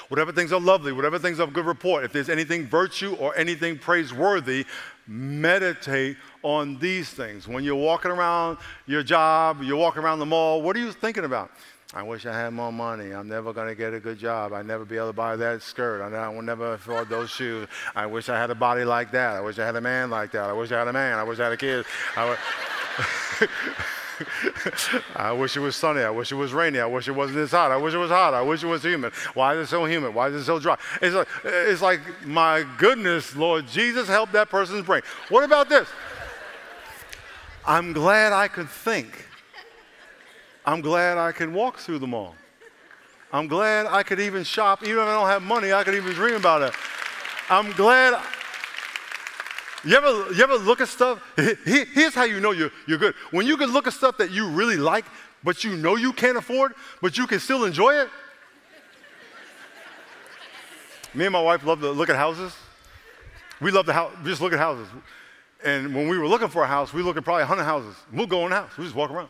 [0.09, 3.35] whatever things are lovely, whatever things are of good report, if there's anything virtue or
[3.35, 4.67] anything praiseworthy,
[5.11, 7.49] meditate on these things.
[7.49, 11.25] When you're walking around your job, you're walking around the mall, what are you thinking
[11.25, 11.51] about?
[11.93, 13.11] I wish I had more money.
[13.11, 14.53] I'm never going to get a good job.
[14.53, 16.01] I never be able to buy that skirt.
[16.01, 17.67] I will never afford those shoes.
[17.97, 19.35] I wish I had a body like that.
[19.35, 20.49] I wish I had a man like that.
[20.49, 21.19] I wish I had a man.
[21.19, 21.85] I wish I had a kid.
[25.17, 26.03] I wish it was sunny.
[26.03, 26.81] I wish it was rainy.
[26.81, 27.71] I wish it wasn't this hot.
[27.71, 28.35] I wish it was hot.
[28.35, 29.13] I wish it was humid.
[29.35, 30.15] Why is it so humid?
[30.15, 30.77] Why is it so dry?
[31.01, 35.03] It's like, it's like my goodness, Lord Jesus, help that person's brain.
[35.29, 35.89] What about this?
[37.67, 39.27] I'm glad I could think.
[40.65, 42.35] I'm glad I can walk through the mall.
[43.33, 44.83] I'm glad I could even shop.
[44.83, 46.75] Even if I don't have money, I could even dream about it.
[47.49, 48.21] I'm glad
[49.85, 51.23] you ever, you ever look at stuff?
[51.37, 53.15] Here's how you know you're, you're good.
[53.31, 55.05] When you can look at stuff that you really like,
[55.43, 58.09] but you know you can't afford, but you can still enjoy it.
[61.15, 62.55] Me and my wife love to look at houses.
[63.61, 64.87] We love to just look at houses.
[65.65, 67.95] And when we were looking for a house, we look at probably 100 houses.
[68.13, 68.77] We'll go in the house.
[68.79, 69.29] We just walk around.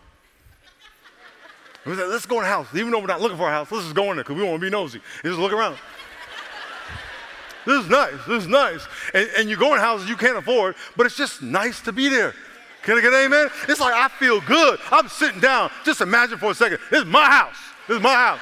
[1.86, 2.66] We said, let's go in a house.
[2.74, 4.42] Even though we're not looking for a house, let's just go in there because we
[4.42, 5.00] want to be nosy.
[5.24, 5.76] Just look around.
[7.66, 8.14] This is nice.
[8.26, 8.86] This is nice.
[9.14, 12.08] And, and you go in houses you can't afford, but it's just nice to be
[12.08, 12.34] there.
[12.82, 13.50] Can I get an amen?
[13.68, 14.80] It's like I feel good.
[14.90, 15.70] I'm sitting down.
[15.84, 16.78] Just imagine for a second.
[16.90, 17.56] This is my house.
[17.86, 18.40] This is my house.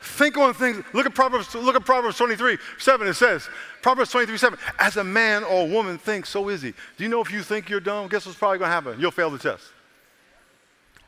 [0.00, 0.84] Think on things.
[0.92, 3.06] Look at Proverbs, look at Proverbs 23, 7.
[3.06, 3.48] It says,
[3.82, 4.58] Proverbs 23, 7.
[4.78, 6.72] As a man or woman thinks, so is he.
[6.96, 8.98] Do you know if you think you're dumb, guess what's probably gonna happen?
[9.00, 9.64] You'll fail the test.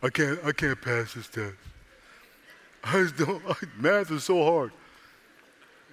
[0.02, 1.56] I can't, I can't pass this test.
[2.84, 4.72] I just don't, I, math is so hard.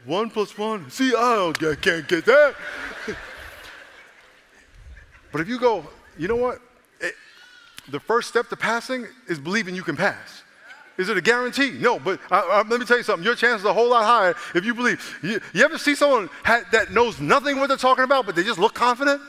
[0.06, 0.90] One plus one.
[0.90, 2.56] See, I don't get, can't get that.
[5.32, 5.86] but if you go,
[6.18, 6.62] you know what?
[7.02, 7.14] It,
[7.90, 10.44] the first step to passing is believing you can pass.
[10.98, 11.72] Is it a guarantee?
[11.72, 13.24] No, but uh, uh, let me tell you something.
[13.24, 15.20] Your chances are a whole lot higher if you believe.
[15.22, 18.44] You, you ever see someone ha- that knows nothing what they're talking about, but they
[18.44, 19.22] just look confident?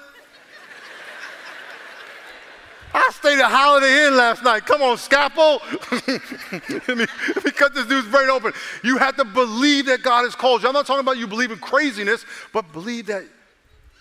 [2.98, 4.66] I stayed at Holiday Inn last night.
[4.66, 5.62] Come on, scalpel.
[5.92, 8.52] let, me, let me cut this dude's brain open.
[8.82, 10.68] You have to believe that God has called you.
[10.68, 13.24] I'm not talking about you believing craziness, but believe that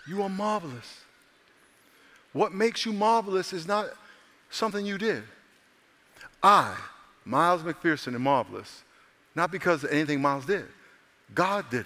[0.08, 1.02] you are marvelous.
[2.34, 3.88] What makes you marvelous is not
[4.50, 5.24] something you did.
[6.42, 6.76] I
[7.24, 8.84] Miles McPherson and Marvelous,
[9.36, 10.66] not because of anything Miles did.
[11.36, 11.86] God did.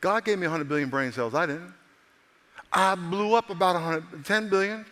[0.00, 1.34] God gave me 100 billion brain cells.
[1.34, 1.72] I didn't.
[2.72, 4.84] I blew up about 110 billion.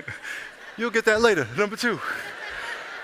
[0.76, 1.46] You'll get that later.
[1.56, 2.00] Number two,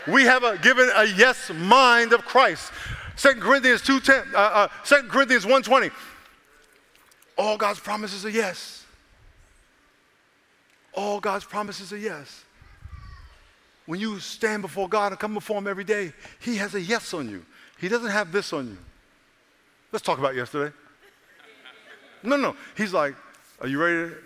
[0.07, 2.73] we have a, given a yes mind of Christ.
[3.17, 5.91] 2 Corinthians 2.10, uh, uh, 2 Corinthians 1.20.
[7.37, 8.85] All God's promises are yes.
[10.93, 12.45] All God's promises are yes.
[13.87, 17.15] When you stand before God and come before Him every day, He has a yes
[17.15, 17.45] on you.
[17.79, 18.79] He doesn't have this on you.
[19.91, 20.75] Let's talk about yesterday.
[22.23, 22.55] No, no.
[22.77, 23.15] He's like,
[23.61, 24.17] Are you ready to,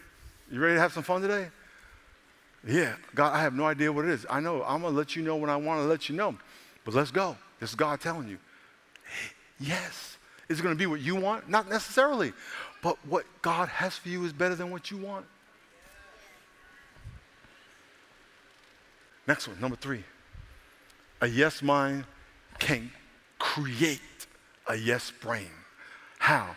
[0.53, 1.49] you ready to have some fun today?
[2.65, 4.27] Yeah, God, I have no idea what it is.
[4.29, 6.37] I know I'm gonna let you know when I want to let you know.
[6.85, 7.37] But let's go.
[7.61, 8.39] This is God telling you.
[9.59, 10.19] Yes.
[10.49, 11.49] Is it gonna be what you want?
[11.49, 12.33] Not necessarily.
[12.83, 15.27] But what God has for you is better than what you want.
[19.27, 20.05] Next one, number three.
[21.21, 22.05] A yes mind
[22.59, 22.91] can
[23.39, 24.01] create
[24.69, 25.51] a yes brain.
[26.19, 26.57] How?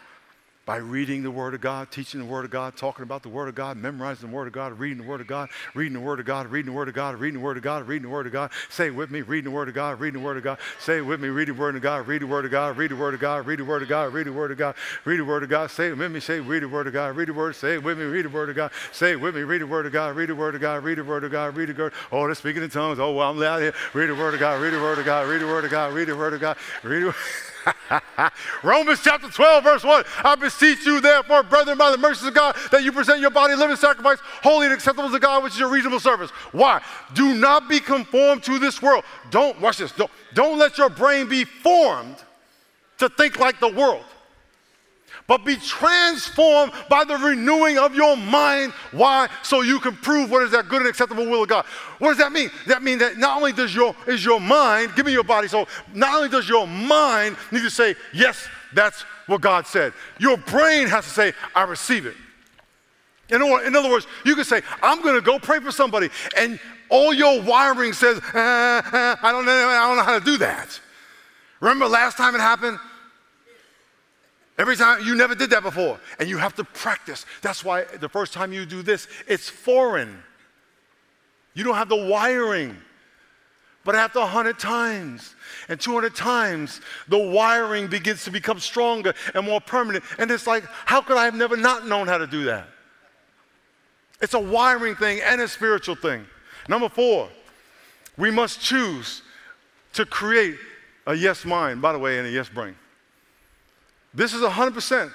[0.70, 3.50] By reading the Word of God, teaching the Word of God, talking about the Word
[3.50, 6.20] of God, memorizing the Word of God, reading the Word of God, reading the Word
[6.20, 8.28] of God, reading the Word of God, reading the Word of God, reading the Word
[8.28, 8.52] of God.
[8.70, 10.60] Say it with me, reading the Word of God, reading the Word of God.
[10.80, 12.92] Say it with me, reading the Word of God, read the Word of God, read
[12.92, 15.20] the Word of God, read the Word of God, read the Word of God, read
[15.20, 15.72] the Word of God.
[15.72, 17.56] Say it with me, say read the Word of God, read the Word.
[17.56, 18.70] Say it with me, read the Word of God.
[18.92, 21.00] Say it with me, read the Word of God, read the Word of God, read
[21.00, 21.94] the Word of God, read the Word.
[22.12, 23.00] Oh, they're speaking in tongues.
[23.00, 23.74] Oh, well, I'm loud here.
[23.96, 25.94] Read the Word of God, read the Word of God, read the Word of God,
[25.94, 27.16] read the Word of God, read the.
[28.64, 30.04] Romans chapter 12, verse 1.
[30.24, 33.56] I beseech you, therefore, brethren, by the mercies of God, that you present your body
[33.56, 36.32] living sacrifice, holy and acceptable to God, which is your reasonable service.
[36.52, 36.82] Why?
[37.14, 39.04] Do not be conformed to this world.
[39.32, 42.18] Don't, watch this, don't, don't let your brain be formed
[42.98, 44.06] to think like the world
[45.30, 48.74] but be transformed by the renewing of your mind.
[48.92, 49.30] Why?
[49.44, 51.66] So you can prove what is that good and acceptable will of God.
[52.00, 52.50] What does that mean?
[52.66, 55.68] That means that not only does your is your mind, give me your body, so
[55.94, 59.94] not only does your mind need to say, yes, that's what God said.
[60.18, 62.16] Your brain has to say, I receive it.
[63.30, 66.60] In, in other words, you can say, I'm going to go pray for somebody, and
[66.90, 70.38] all your wiring says, uh, uh, I, don't know, I don't know how to do
[70.40, 70.80] that.
[71.60, 72.80] Remember last time it happened?
[74.60, 75.98] Every time, you never did that before.
[76.20, 77.26] And you have to practice.
[77.42, 80.22] That's why the first time you do this, it's foreign.
[81.54, 82.76] You don't have the wiring.
[83.86, 85.34] But after 100 times
[85.70, 90.04] and 200 times, the wiring begins to become stronger and more permanent.
[90.18, 92.68] And it's like, how could I have never not known how to do that?
[94.22, 96.26] It's a wiring thing and a spiritual thing.
[96.68, 97.30] Number four,
[98.18, 99.22] we must choose
[99.94, 100.58] to create
[101.08, 102.76] a yes mind, by the way, and a yes brain.
[104.14, 105.12] This is 100%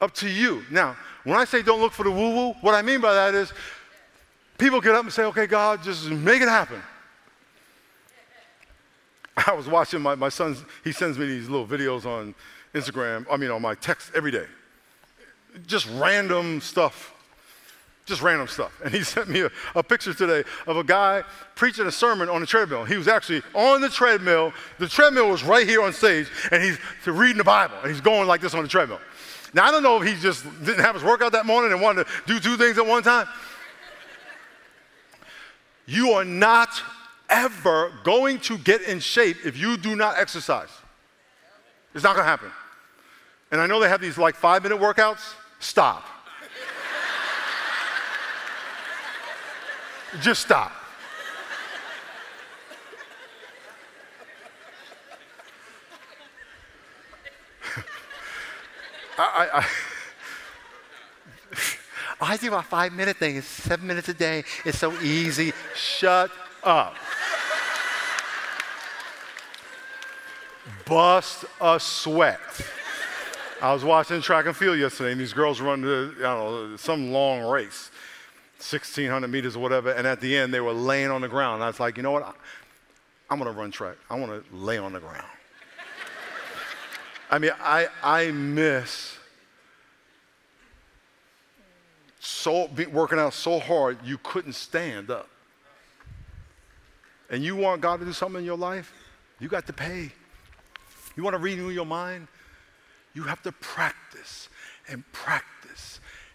[0.00, 0.62] up to you.
[0.70, 3.34] Now, when I say don't look for the woo woo, what I mean by that
[3.34, 3.52] is
[4.58, 6.82] people get up and say, okay, God, just make it happen.
[9.36, 12.34] I was watching my, my son's, he sends me these little videos on
[12.74, 14.46] Instagram, I mean, on my text every day.
[15.66, 17.13] Just random stuff.
[18.06, 18.72] Just random stuff.
[18.84, 21.22] And he sent me a, a, picture today of a guy
[21.54, 22.84] preaching a sermon on a treadmill.
[22.84, 24.52] He was actually on the treadmill.
[24.78, 28.28] The treadmill was right here on stage, and he's reading the Bible, and he's going
[28.28, 29.00] like this on the treadmill.
[29.54, 32.06] Now, I don't know if he just didn't have his workout that morning and wanted
[32.06, 33.26] to do two things at one time.
[35.86, 36.82] You are not
[37.28, 40.70] ever going to get in shape if you do not exercise.
[41.94, 42.50] It's not going to happen.
[43.52, 45.34] And I know they have these like five minute workouts.
[45.60, 46.04] Stop.
[50.20, 50.72] Just stop.
[59.18, 59.66] I, I, I
[62.20, 63.36] I do my five minute thing.
[63.36, 64.44] It's seven minutes a day.
[64.64, 65.52] It's so easy.
[65.74, 66.30] Shut
[66.62, 66.94] up.
[70.86, 72.40] Bust a sweat.
[73.60, 77.12] I was watching track and field yesterday, and these girls run, I don't know, some
[77.12, 77.90] long race,
[78.70, 81.56] 1,600 meters or whatever, and at the end they were laying on the ground.
[81.56, 82.34] And I was like, you know what?
[83.28, 83.96] I'm going to run track.
[84.08, 85.26] I want to lay on the ground.
[87.30, 89.18] I mean, I, I miss
[92.20, 95.28] so working out so hard you couldn't stand up.
[97.28, 98.92] And you want God to do something in your life?
[99.40, 100.10] You got to pay.
[101.16, 102.28] You want to renew your mind?
[103.14, 104.48] You have to practice
[104.88, 105.53] and practice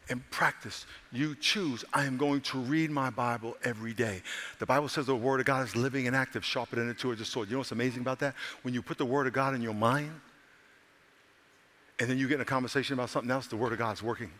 [0.10, 0.86] and practice.
[1.12, 4.22] You choose, I am going to read my Bible every day.
[4.60, 7.26] The Bible says the Word of God is living and active, sharper than a two-edged
[7.26, 7.47] sword.
[7.47, 8.36] You know what's amazing about that?
[8.64, 10.12] When you put the Word of God in your mind,
[11.99, 14.01] and then you get in a conversation about something else, the Word of God is
[14.01, 14.32] working.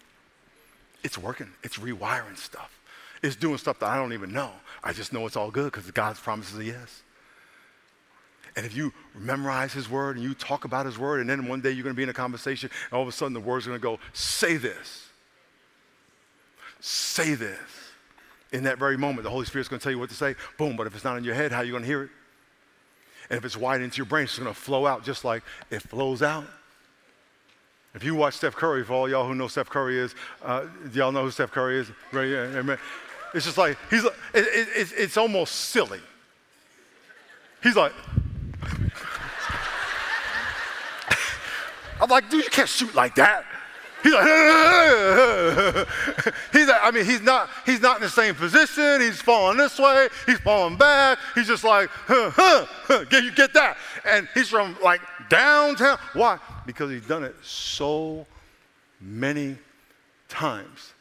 [1.03, 1.49] It's working.
[1.63, 2.80] It's rewiring stuff.
[3.22, 4.51] It's doing stuff that I don't even know.
[4.84, 7.03] I just know it's all good because God's promises a yes.
[8.55, 11.61] And if you memorize his word and you talk about his word, and then one
[11.61, 13.67] day you're going to be in a conversation, and all of a sudden the word's
[13.67, 15.09] going to go, say this.
[16.80, 17.59] Say this.
[18.51, 20.36] In that very moment, the Holy Spirit's going to tell you what to say.
[20.57, 20.75] Boom.
[20.75, 22.09] But if it's not in your head, how are you going to hear it?
[23.30, 25.82] And if it's wired into your brain, it's going to flow out just like it
[25.82, 26.45] flows out.
[27.93, 31.11] If you watch Steph Curry, for all y'all who know Steph Curry is, uh, y'all
[31.11, 31.91] know who Steph Curry is?
[32.11, 32.25] Right?
[32.25, 32.75] Yeah,
[33.34, 35.99] it's just like, he's, it, it, it's almost silly.
[37.61, 37.93] He's like,
[42.01, 43.45] I'm like, dude, you can't shoot like that.
[44.04, 44.26] He's like,
[46.54, 49.02] he's like, I mean, he's not, he's not in the same position.
[49.02, 50.08] He's falling this way.
[50.26, 51.20] He's falling back.
[51.36, 53.78] He's just like, huh, huh, huh, get you get that.
[54.06, 55.97] And he's from like downtown.
[56.14, 56.39] Why?
[56.66, 58.26] Because he's done it so
[59.02, 59.58] many
[60.28, 60.93] times.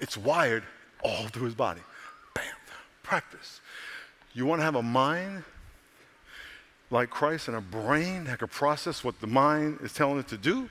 [0.00, 0.64] It's wired
[1.02, 1.80] all through his body.
[2.34, 2.44] Bam.
[3.02, 3.60] Practice.
[4.34, 5.44] You want to have a mind
[6.90, 10.38] like Christ and a brain that can process what the mind is telling it to
[10.38, 10.68] do.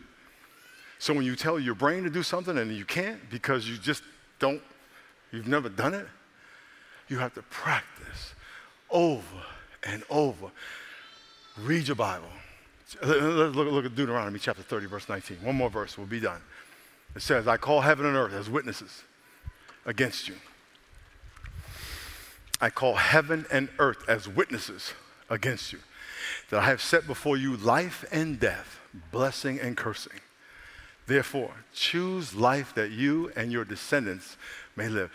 [0.99, 4.01] So when you tell your brain to do something and you can't because you just
[4.39, 4.61] don't,
[5.31, 6.07] you've never done it,
[7.07, 8.33] you have to practice
[8.89, 9.43] over
[9.83, 10.51] and over.
[11.59, 12.27] Read your Bible.
[13.03, 15.37] Let's look, look at Deuteronomy chapter 30, verse 19.
[15.43, 16.41] One more verse, we'll be done.
[17.15, 19.03] It says, I call heaven and earth as witnesses
[19.85, 20.35] against you.
[22.59, 24.93] I call heaven and earth as witnesses
[25.29, 25.79] against you
[26.49, 28.79] that I have set before you life and death,
[29.11, 30.19] blessing and cursing.
[31.05, 34.37] Therefore, choose life that you and your descendants
[34.75, 35.11] may live.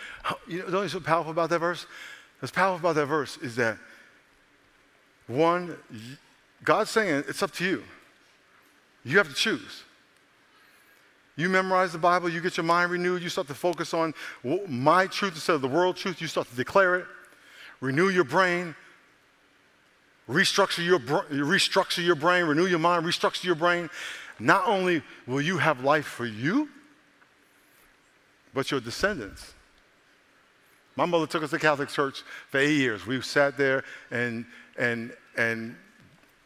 [0.49, 1.87] You know what's so powerful about that verse?
[2.41, 3.79] What's powerful about that verse is that
[5.27, 5.77] one,
[6.65, 7.85] God's saying it's up to you.
[9.05, 9.85] You have to choose.
[11.37, 14.13] You memorize the Bible, you get your mind renewed, you start to focus on
[14.69, 17.07] my truth instead of the world truth, you start to declare it,
[17.81, 18.75] renew your brain,
[20.29, 23.91] restructure your, restructure your brain, renew your mind, restructure your brain,
[24.39, 26.69] not only will you have life for you,
[28.55, 29.55] but your descendants.
[30.97, 33.07] My mother took us to Catholic church for eight years.
[33.07, 34.45] We sat there and,
[34.77, 35.75] and, and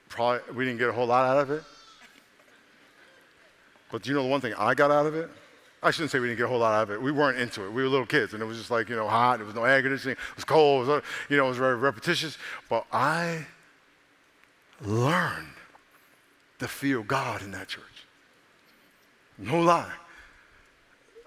[0.09, 1.65] probably we didn't get a whole lot out of it.
[3.91, 5.29] But do you know the one thing I got out of it?
[5.83, 7.03] I shouldn't say we didn't get a whole lot out of it.
[7.03, 7.73] We weren't into it.
[7.73, 9.39] We were little kids, and it was just like, you know, hot.
[9.39, 10.17] There was no air conditioning.
[10.17, 10.89] It was cold.
[10.89, 12.39] It was, you know, it was very repetitious.
[12.69, 13.47] But I
[14.81, 15.49] learned
[16.59, 17.85] the fear of God in that church.
[19.39, 19.93] No lie.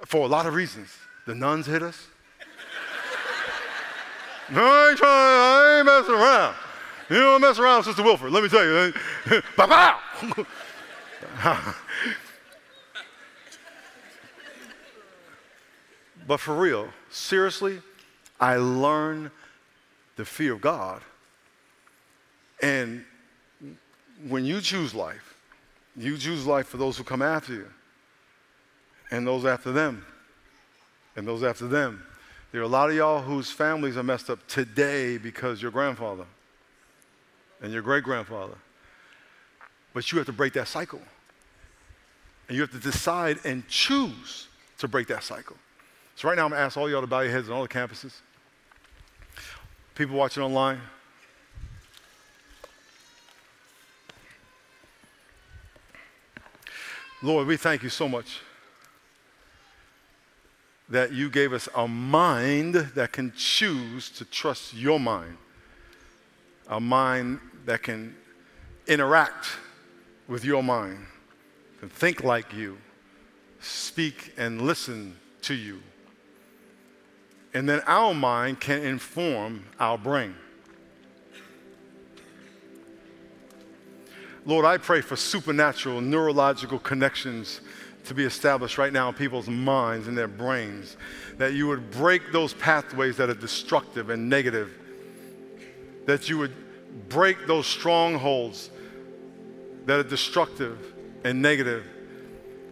[0.06, 0.96] For a lot of reasons.
[1.26, 2.08] The nuns hit us.
[4.52, 6.56] no, I ain't trying, I ain't messing around.
[7.10, 8.32] You don't mess around, Sister Wilford.
[8.32, 8.94] Let me tell you.
[16.30, 17.82] But for real, seriously,
[18.40, 19.32] I learned
[20.16, 21.02] the fear of God.
[22.62, 23.04] And
[24.28, 25.36] when you choose life,
[25.96, 27.68] you choose life for those who come after you,
[29.12, 30.06] and those after them,
[31.16, 32.04] and those after them.
[32.52, 36.26] There are a lot of y'all whose families are messed up today because your grandfather
[37.62, 38.56] and your great grandfather.
[39.94, 41.02] But you have to break that cycle.
[42.48, 44.48] And you have to decide and choose
[44.80, 45.58] to break that cycle.
[46.16, 47.70] So, right now, I'm to ask all y'all to bow your heads on all the
[47.70, 48.14] campuses.
[49.96, 50.80] People watching online,
[57.22, 58.40] Lord, we thank you so much
[60.88, 65.38] that you gave us a mind that can choose to trust your mind,
[66.68, 68.16] a mind that can
[68.88, 69.48] interact
[70.30, 71.06] with your mind,
[71.82, 72.78] can think like you,
[73.60, 75.82] speak and listen to you.
[77.54, 80.36] And then our mind can inform our brain.
[84.50, 87.62] Lord, I pray for supernatural neurological connections
[88.06, 90.98] to be established right now in people's minds and their brains,
[91.38, 94.76] that you would break those pathways that are destructive and negative,
[96.08, 96.56] that you would
[97.10, 98.72] break those strongholds
[99.86, 101.86] that are destructive and negative,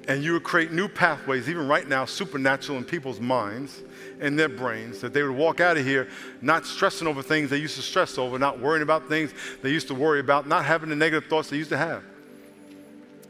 [0.07, 3.83] and you would create new pathways, even right now, supernatural in people's minds
[4.21, 6.07] and their brains, that they would walk out of here
[6.41, 9.87] not stressing over things they used to stress over, not worrying about things they used
[9.89, 12.03] to worry about, not having the negative thoughts they used to have.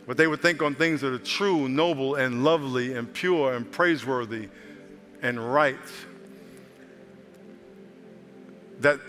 [0.06, 3.70] But they would think on things that are true, noble, and lovely, and pure, and
[3.70, 4.48] praiseworthy,
[5.22, 5.76] and right.
[8.80, 9.00] That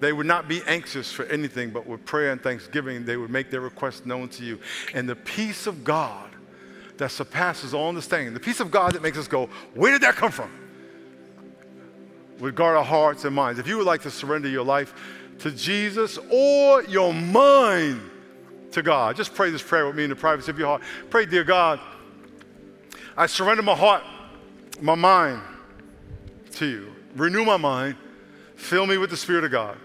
[0.00, 3.50] they would not be anxious for anything, but with prayer and thanksgiving, they would make
[3.50, 4.58] their requests known to you.
[4.92, 6.33] And the peace of God
[6.98, 10.14] that surpasses all understanding, the peace of God that makes us go, Where did that
[10.14, 10.50] come from?
[12.40, 13.58] would guard our hearts and minds.
[13.58, 14.94] If you would like to surrender your life
[15.40, 18.00] to Jesus or your mind
[18.72, 20.82] to God, just pray this prayer with me in the privacy of your heart.
[21.10, 21.80] Pray, dear God,
[23.16, 24.02] I surrender my heart,
[24.80, 25.40] my mind
[26.52, 26.92] to you.
[27.14, 27.96] Renew my mind.
[28.56, 29.76] Fill me with the Spirit of God.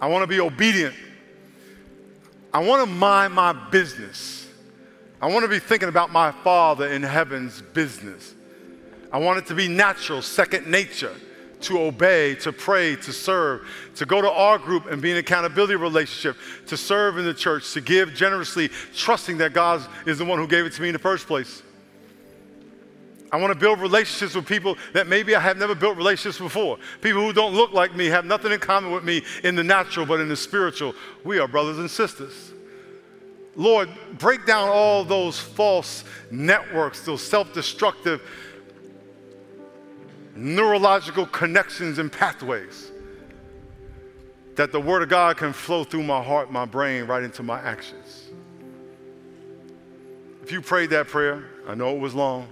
[0.00, 0.94] I want to be obedient.
[2.52, 4.46] I want to mind my business.
[5.20, 8.34] I want to be thinking about my Father in heaven's business.
[9.12, 11.14] I want it to be natural, second nature,
[11.62, 15.76] to obey, to pray, to serve, to go to our group and be an accountability
[15.76, 16.36] relationship,
[16.66, 20.46] to serve in the church, to give generously, trusting that God is the one who
[20.46, 21.62] gave it to me in the first place.
[23.30, 26.78] I want to build relationships with people that maybe I have never built relationships before.
[27.00, 30.06] People who don't look like me, have nothing in common with me in the natural,
[30.06, 30.94] but in the spiritual.
[31.24, 32.52] We are brothers and sisters.
[33.54, 38.22] Lord, break down all those false networks, those self destructive
[40.34, 42.92] neurological connections and pathways
[44.54, 47.60] that the Word of God can flow through my heart, my brain, right into my
[47.60, 48.28] actions.
[50.42, 52.48] If you prayed that prayer, I know it was long.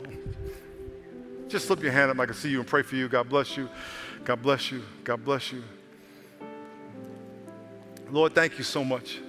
[1.48, 2.18] Just slip your hand up.
[2.18, 3.08] I can see you and pray for you.
[3.08, 3.68] God bless you.
[4.24, 4.82] God bless you.
[5.04, 5.62] God bless you.
[8.10, 9.20] Lord, thank you so much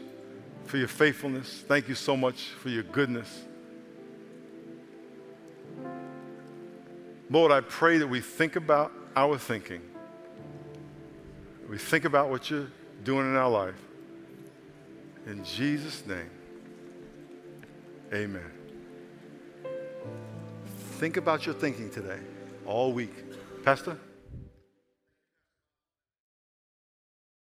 [0.66, 1.64] for your faithfulness.
[1.68, 3.44] Thank you so much for your goodness.
[7.30, 9.82] Lord, I pray that we think about our thinking.
[11.70, 12.68] We think about what you're
[13.04, 13.76] doing in our life.
[15.26, 16.30] In Jesus' name,
[18.14, 18.57] amen.
[20.98, 22.18] Think about your thinking today,
[22.66, 23.14] all week.
[23.64, 23.98] Pastor?